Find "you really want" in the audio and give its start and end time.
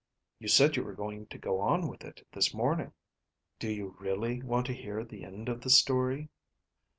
3.69-4.65